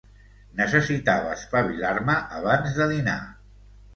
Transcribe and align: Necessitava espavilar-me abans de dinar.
Necessitava 0.59 1.35
espavilar-me 1.35 2.17
abans 2.39 2.79
de 2.81 2.87
dinar. 2.95 3.21